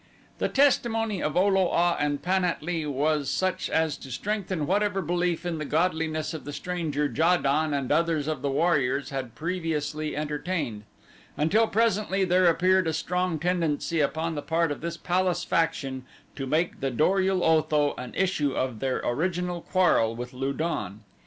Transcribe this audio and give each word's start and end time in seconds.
The 0.39 0.49
testimony 0.49 1.21
of 1.21 1.37
O 1.37 1.45
lo 1.47 1.71
a 1.71 1.95
and 1.99 2.23
Pan 2.23 2.43
at 2.43 2.63
lee 2.63 2.87
was 2.87 3.29
such 3.29 3.69
as 3.69 3.97
to 3.97 4.09
strengthen 4.09 4.65
whatever 4.65 4.99
belief 4.99 5.45
in 5.45 5.59
the 5.59 5.63
godliness 5.63 6.33
of 6.33 6.43
the 6.43 6.51
stranger 6.53 7.05
Ja 7.05 7.37
don 7.37 7.71
and 7.71 7.91
others 7.91 8.25
of 8.27 8.41
the 8.41 8.49
warriors 8.49 9.11
had 9.11 9.35
previously 9.35 10.15
entertained, 10.17 10.85
until 11.37 11.67
presently 11.67 12.25
there 12.25 12.47
appeared 12.47 12.87
a 12.87 12.93
strong 12.93 13.37
tendency 13.37 13.99
upon 13.99 14.33
the 14.33 14.41
part 14.41 14.71
of 14.71 14.81
this 14.81 14.97
palace 14.97 15.43
faction 15.43 16.03
to 16.35 16.47
make 16.47 16.79
the 16.79 16.89
Dor 16.89 17.19
ul 17.21 17.43
otho 17.43 17.93
an 17.99 18.15
issue 18.15 18.53
of 18.55 18.79
their 18.79 19.01
original 19.05 19.61
quarrel 19.61 20.15
with 20.15 20.33
Lu 20.33 20.51
don. 20.51 21.01